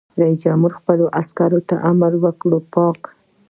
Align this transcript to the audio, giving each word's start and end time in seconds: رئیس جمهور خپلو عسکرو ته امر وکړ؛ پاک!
رئیس 0.21 0.39
جمهور 0.43 0.71
خپلو 0.79 1.05
عسکرو 1.19 1.59
ته 1.67 1.75
امر 1.91 2.13
وکړ؛ 2.23 2.51
پاک! 2.73 3.01